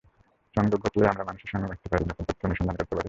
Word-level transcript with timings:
সংযোগ 0.55 0.79
ঘটলেই 0.83 1.09
আমরা 1.09 1.23
মানুষের 1.23 1.49
সঙ্গে 1.51 1.67
মিশতে 1.67 1.87
পারি, 1.91 2.03
নতুন 2.03 2.23
তথ্য 2.25 2.41
অনুসন্ধান 2.47 2.75
করতে 2.75 2.85
পারি। 2.85 2.99